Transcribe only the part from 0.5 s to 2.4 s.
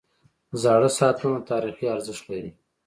•زاړه ساعتونه تاریخي ارزښت